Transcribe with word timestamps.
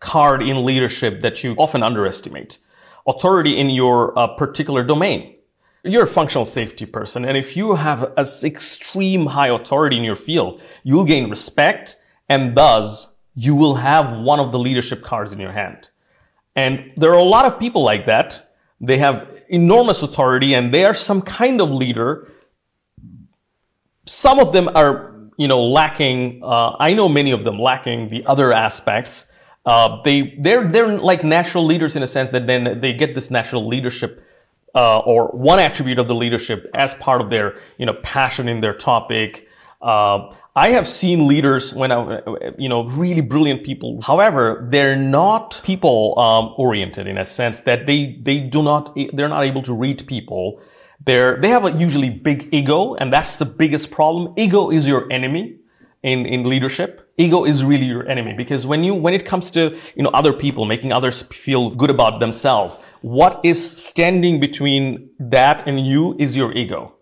card 0.00 0.42
in 0.42 0.64
leadership 0.64 1.20
that 1.20 1.42
you 1.42 1.54
often 1.56 1.82
underestimate. 1.82 2.58
Authority 3.06 3.56
in 3.56 3.70
your 3.70 4.18
uh, 4.18 4.26
particular 4.26 4.84
domain. 4.84 5.36
You're 5.84 6.04
a 6.04 6.08
functional 6.08 6.46
safety 6.46 6.84
person, 6.84 7.24
and 7.24 7.36
if 7.36 7.56
you 7.56 7.76
have 7.76 8.12
an 8.16 8.26
extreme 8.42 9.26
high 9.26 9.48
authority 9.48 9.96
in 9.96 10.02
your 10.02 10.16
field, 10.16 10.60
you'll 10.82 11.04
gain 11.04 11.30
respect, 11.30 11.96
and 12.28 12.56
thus 12.56 13.08
you 13.36 13.54
will 13.54 13.76
have 13.76 14.18
one 14.18 14.40
of 14.40 14.50
the 14.50 14.58
leadership 14.58 15.04
cards 15.04 15.32
in 15.32 15.38
your 15.38 15.52
hand. 15.52 15.90
And 16.56 16.92
there 16.96 17.10
are 17.10 17.18
a 17.18 17.22
lot 17.22 17.44
of 17.44 17.60
people 17.60 17.84
like 17.84 18.06
that. 18.06 18.54
They 18.80 18.96
have 18.98 19.28
enormous 19.48 20.02
authority 20.02 20.54
and 20.54 20.72
they 20.72 20.84
are 20.84 20.94
some 20.94 21.20
kind 21.22 21.60
of 21.60 21.70
leader. 21.70 22.32
Some 24.06 24.40
of 24.40 24.52
them 24.52 24.70
are, 24.74 25.14
you 25.36 25.48
know, 25.48 25.62
lacking. 25.62 26.40
Uh, 26.42 26.76
I 26.78 26.94
know 26.94 27.08
many 27.08 27.30
of 27.30 27.44
them 27.44 27.58
lacking 27.58 28.08
the 28.08 28.24
other 28.24 28.52
aspects 28.52 29.26
uh, 29.66 30.00
they 30.02 30.34
they're 30.38 30.66
they're 30.66 30.96
like 30.96 31.24
natural 31.24 31.66
leaders 31.66 31.96
in 31.96 32.02
a 32.02 32.06
sense 32.06 32.30
that 32.32 32.46
then 32.46 32.80
they 32.80 32.92
get 32.92 33.14
this 33.16 33.30
natural 33.30 33.66
leadership 33.66 34.22
uh, 34.76 35.00
or 35.00 35.28
one 35.28 35.58
attribute 35.58 35.98
of 35.98 36.06
the 36.06 36.14
leadership 36.14 36.70
as 36.74 36.94
part 36.94 37.20
of 37.20 37.30
their 37.30 37.56
you 37.76 37.84
know 37.84 37.94
passion 38.02 38.48
in 38.48 38.60
their 38.60 38.74
topic. 38.74 39.48
Uh, 39.82 40.30
I 40.54 40.70
have 40.70 40.88
seen 40.88 41.26
leaders 41.26 41.74
when 41.74 41.92
I, 41.92 42.20
you 42.56 42.68
know, 42.68 42.84
really 42.84 43.20
brilliant 43.20 43.62
people. 43.62 44.00
However, 44.00 44.66
they're 44.70 44.96
not 44.96 45.60
people 45.64 46.18
um, 46.18 46.54
oriented 46.56 47.06
in 47.06 47.18
a 47.18 47.26
sense 47.26 47.60
that 47.62 47.86
they 47.86 48.18
they 48.22 48.38
do 48.38 48.62
not 48.62 48.96
they're 49.12 49.28
not 49.28 49.44
able 49.44 49.62
to 49.62 49.74
read 49.74 50.06
people. 50.06 50.60
They're 51.04 51.40
they 51.40 51.48
have 51.48 51.64
a 51.64 51.72
usually 51.72 52.08
big 52.08 52.48
ego, 52.52 52.94
and 52.94 53.12
that's 53.12 53.36
the 53.36 53.44
biggest 53.44 53.90
problem. 53.90 54.32
Ego 54.36 54.70
is 54.70 54.86
your 54.86 55.12
enemy 55.12 55.56
in 56.04 56.24
in 56.24 56.44
leadership 56.44 57.05
ego 57.18 57.44
is 57.44 57.64
really 57.64 57.86
your 57.86 58.06
enemy 58.08 58.34
because 58.34 58.66
when 58.66 58.84
you 58.84 58.94
when 58.94 59.14
it 59.14 59.24
comes 59.24 59.50
to 59.50 59.76
you 59.94 60.02
know 60.02 60.10
other 60.10 60.32
people 60.32 60.64
making 60.64 60.92
others 60.92 61.22
feel 61.22 61.70
good 61.70 61.90
about 61.90 62.20
themselves 62.20 62.78
what 63.00 63.40
is 63.42 63.58
standing 63.84 64.40
between 64.40 65.08
that 65.18 65.66
and 65.66 65.86
you 65.86 66.16
is 66.18 66.36
your 66.36 66.52
ego. 66.52 66.94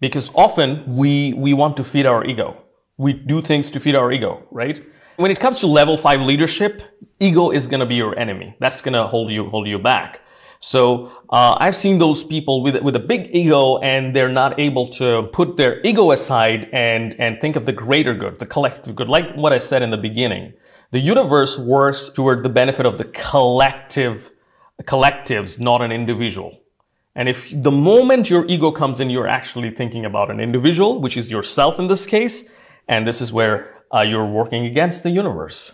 Because 0.00 0.30
often 0.34 0.96
we 0.96 1.32
we 1.34 1.54
want 1.54 1.76
to 1.76 1.84
feed 1.84 2.06
our 2.06 2.24
ego. 2.24 2.56
We 2.96 3.12
do 3.12 3.42
things 3.42 3.70
to 3.70 3.80
feed 3.80 3.94
our 3.94 4.12
ego 4.12 4.46
right? 4.50 4.84
When 5.16 5.30
it 5.30 5.40
comes 5.40 5.60
to 5.60 5.66
level 5.66 5.96
5 5.96 6.20
leadership 6.20 6.82
ego 7.20 7.50
is 7.50 7.66
going 7.66 7.80
to 7.80 7.86
be 7.86 7.94
your 7.94 8.18
enemy. 8.18 8.54
That's 8.60 8.82
going 8.82 8.94
to 8.94 9.06
hold 9.06 9.30
you 9.30 9.48
hold 9.48 9.66
you 9.66 9.78
back 9.78 10.20
so 10.60 11.12
uh, 11.30 11.56
I've 11.58 11.76
seen 11.76 11.98
those 11.98 12.24
people 12.24 12.62
with 12.62 12.80
with 12.82 12.96
a 12.96 13.00
big 13.00 13.30
ego, 13.34 13.78
and 13.78 14.14
they're 14.14 14.28
not 14.28 14.58
able 14.58 14.88
to 15.00 15.28
put 15.32 15.56
their 15.56 15.80
ego 15.86 16.10
aside 16.12 16.68
and 16.72 17.14
and 17.18 17.40
think 17.40 17.56
of 17.56 17.66
the 17.66 17.72
greater 17.72 18.14
good, 18.14 18.38
the 18.38 18.46
collective 18.46 18.94
good. 18.94 19.08
Like 19.08 19.34
what 19.34 19.52
I 19.52 19.58
said 19.58 19.82
in 19.82 19.90
the 19.90 19.96
beginning, 19.96 20.54
the 20.90 21.00
universe 21.00 21.58
works 21.58 22.08
toward 22.08 22.42
the 22.42 22.48
benefit 22.48 22.86
of 22.86 22.98
the 22.98 23.04
collective 23.04 24.30
collectives, 24.82 25.58
not 25.58 25.82
an 25.82 25.92
individual. 25.92 26.60
And 27.14 27.28
if 27.30 27.50
the 27.50 27.70
moment 27.70 28.28
your 28.28 28.44
ego 28.46 28.70
comes 28.70 29.00
in, 29.00 29.08
you're 29.08 29.26
actually 29.26 29.70
thinking 29.70 30.04
about 30.04 30.30
an 30.30 30.38
individual, 30.38 31.00
which 31.00 31.16
is 31.16 31.30
yourself 31.30 31.78
in 31.78 31.86
this 31.86 32.04
case, 32.04 32.44
and 32.88 33.06
this 33.06 33.22
is 33.22 33.32
where 33.32 33.74
uh, 33.94 34.02
you're 34.02 34.26
working 34.26 34.66
against 34.66 35.02
the 35.02 35.10
universe. 35.10 35.72